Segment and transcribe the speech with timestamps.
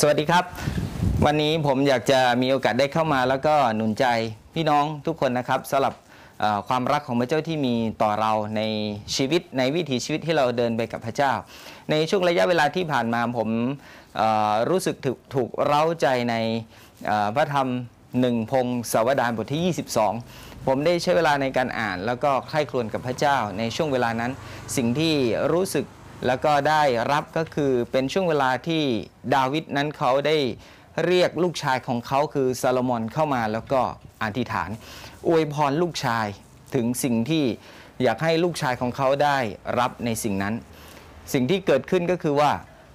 [0.00, 0.44] สวัสดีครับ
[1.24, 4.06] วันนี้ผมอยากจะมีโอกาสได้เข้ามา แล้วก็หนุนใจ
[4.54, 5.94] พี่น้องทุกคนนะครับสำหรับ
[6.68, 8.62] ความรักของพระเจ้าที่มีต่อเราใน
[9.16, 11.32] ชีวิตในวิถีชีวิตที่เราเดินไปกับพระเจ้า
[11.90, 13.48] ในช่วงระยะเวลาที่ผ่านมาผม
[14.70, 16.34] รู้สึกถูกถูกเร้าใจใน
[17.34, 17.68] พระธรรม
[18.20, 19.74] หนึ่งพงศาวดารบทที่
[20.20, 24.32] 22 ผมได้ใช้เวลาในการอ่าน แล้วก็ใคร่ครวญกับพระเจ้า ในช่วงเวลานั้น
[24.76, 25.14] สิ่งที่
[25.52, 25.84] รู้สึก
[26.26, 26.82] แล้วก็ได้
[27.12, 28.82] รับก็คือเป็นช่วงเวลาที่
[29.34, 30.36] ดาวิดนั้นเขาได้
[31.06, 33.80] เรียกลูกชายของเขาคือซาโลมอนเข้ามาแล้วก็
[34.22, 34.70] อธิษฐาน
[35.28, 36.26] อวยพรลูกชาย
[36.74, 37.44] ถึงสิ่งที่
[38.02, 39.38] อยากให้ลูกชายของเขาได้
[39.78, 40.54] รับในสิ่งนั้น
[41.32, 42.52] สิ่งที่เกิดขึ้นก็คือว่า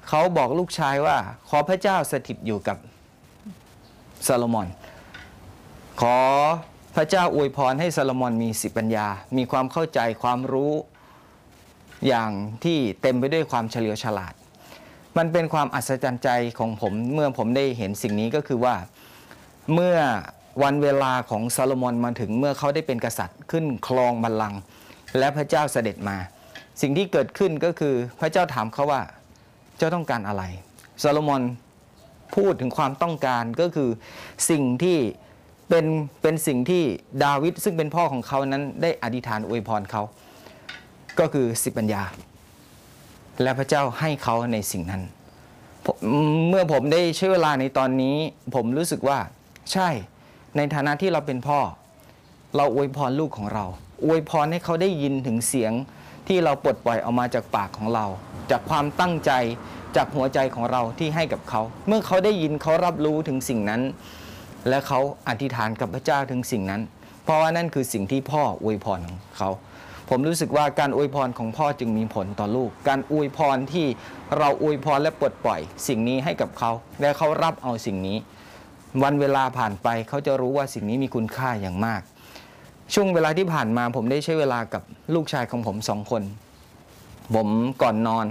[0.08, 1.18] เขาบอกลูกชายว่า
[1.50, 2.78] ขอพระเจ้าสถิตอยู่กับ
[4.28, 4.68] ซาโลมอน
[6.02, 6.20] ขอ
[6.96, 10.74] พระเจ้าอวยพรให้ซาโลมอนมีสิปัญญา มีความเข้าใจความรู้
[12.08, 12.32] อย่าง
[12.64, 14.34] ที่เต็มไปด้วยความเฉลียวฉลาด
[15.18, 18.76] มันเป็นความอัศจรรย์ใจของผมเมื่อผมได้เห็นสิ่งนี้ก็คือว่า
[19.74, 19.98] เมื่อ
[20.64, 24.60] วันเวลาของซาโลมอนมาถึงเมื่อเขาได้เป็นกษัตริย์ขึ้นครองบัลลังก์
[25.18, 26.18] และพระเจ้าเสด็จมา
[26.82, 29.02] สิ่งที่เกิดขึ้นก็คือพระเจ้าถามเขาว่า
[29.78, 30.44] เจ้าต้องการอะไร
[31.04, 31.44] ซาโลมอน
[32.36, 33.90] พูดถึงความต้องการก็คือ
[34.50, 34.98] สิ่งที่
[35.70, 35.86] เป็น
[36.22, 36.84] เป็นสิ่งที่
[37.24, 40.02] ดาวิดซึ่งเป็นพ่อของเขานั้นได้อธิษฐานอวยพรเขา
[41.20, 42.04] ก็คือสิบปัญญา
[43.42, 45.04] และพระเจ้าให้เขาในสิ่งนั้น
[46.50, 48.18] เมื่อผมได้ใช้เวลาในตอนนี้
[48.56, 49.20] ผมรู้สึกว่า
[49.72, 49.90] ใช่
[50.58, 51.60] ในฐานะที่เราเป็นพ่อ
[52.56, 53.66] เราอวยพรลูกของเรา
[54.06, 55.72] อวยพรให้เขาได้ยินถึงเสียง
[56.28, 58.06] ที่เราปลดปล่อยออกมาจากปากของเรา
[58.52, 59.32] จากความตั้งใจ
[59.96, 63.82] จากหัวใจของเราที่ให้กับเขา เมื่อเขาได้ยินเขารับรู้ถึงสิ่งนั้น
[64.70, 66.82] และเขาอธิษฐานกับพระเจ้าถึงสิ่งนั้น
[67.24, 69.50] เพราะว่านั่นคือสิ่งที่พ่ออวยพรของเขา
[70.10, 73.86] ผมรู้สึกว่าการอวยพรของพ่อจึงมีผลต่อลูก การอวยพรที่
[74.38, 76.72] เราอวยพรและปลดปล่อย สิ่งนี้ให้กับเขา
[77.02, 78.18] และเขารับเอาสิ่งนี้
[79.04, 82.02] วันเวลาผ่านไปเขาจะรู้ว่าสิ่งนี้มีคุณค่าอย่างมาก
[82.94, 84.84] ช่วงเวลาที่ผ่านมาผมได้ใช้เวลากับ
[85.14, 86.24] ลูกชายของผมสองคน
[87.36, 87.48] ผม
[87.82, 88.26] ก่อนนอน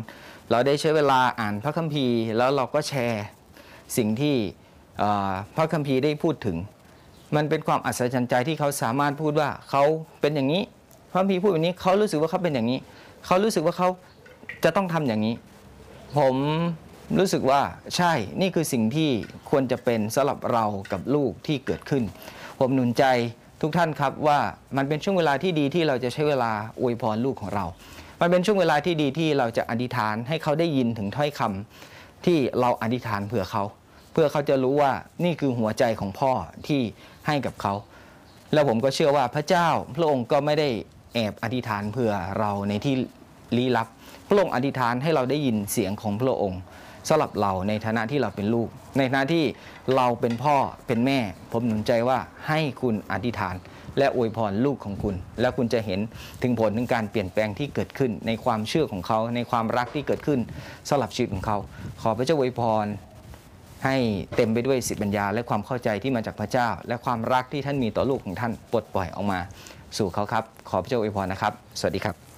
[0.51, 3.25] เราได้ใช้เวลาอ่านพระคัมภีร์ แล้วเราก็แชร์
[3.97, 4.37] สิ่งที่
[5.57, 6.57] พระคัมภีร์ได้พูดถึง
[7.37, 9.83] มันเป็นความอัศจรรย์ใจที่เขาสามารถพูดว่าเขา
[10.21, 10.63] เป็นอย่างนี้
[11.11, 12.79] พระคัมภีพูดแบบนี้เขารู้สึกว่าเขาเป็นอย่างนี้
[13.27, 13.89] เขารู้สึกว่าเขา
[14.65, 15.35] จะต้องทำอย่างนี้
[16.19, 16.37] ผม
[17.19, 17.61] รู้สึกว่า
[17.97, 19.11] ใช่นี่คือสิ่งที่
[19.51, 22.03] ควรจะเป็นสำหรับเรากับลูกที่เกิดขึ้น
[22.59, 23.05] ผมหนุนใจ
[23.63, 24.39] ทุกท่านครับว่า
[24.77, 27.65] มันเป็นช่วงเวลาที่ดีที่เราจะใช้เวลาอวยพรลูกของเรา
[28.21, 33.65] มันเป็นช่วงเวลาที่ดีที่เราจะอธิษฐานให้เขาได้ยินถึงถ้อยคำที่เราอธิษฐานเผื่อเขา
[34.13, 34.93] เพื่อเขาจะรู้ว่า
[35.25, 36.33] นี่คือหัวใจของพ่อ
[36.67, 36.81] ที่
[37.27, 37.75] ให้กับเขา
[38.53, 40.69] แล้วผมก็เชื่อว่าพระเจ้าพระองค์ก็ไม่ได้
[41.15, 42.95] แอบอธิษฐานเผื่อเราในที่
[43.57, 43.89] ลี้ลับ
[44.29, 46.61] พระองค์อธิษฐานให้เราได้ยินเสียงของพระองค์
[47.09, 49.45] สำหรับเราในฐานะที่เราเป็นลูก ในฐานะที่
[49.97, 51.19] เราเป็นพ่อเป็นแม่
[51.53, 52.19] ผมหนุนใจว่า
[52.49, 53.55] ให้คุณอธิษฐาน
[53.99, 56.01] และอวยพรลูกของคุณ แล้วคุณจะเห็น
[56.43, 60.41] ถึงผลถึงการเปลี่ยนแปลงที่เกิดขึ้น ในความเชื่อของเขา ในความรักที่เกิดขึ้น
[60.89, 61.59] สำหรับชีวิตของเขา
[62.03, 62.87] ขอพระเจ้าอวยพร
[63.85, 63.97] ให้
[64.37, 69.41] เต็มไปด้วยสิทธิปัญญา และความเข้าใจที่มาจากพระเจ้า และความรักที่ท่านมีต่อลูกของท่านปลดปล่อยออกมา
[69.99, 72.38] สู่เขาครับ ขอพระเจ้าอวยพรนะครับ สวัสดีครับ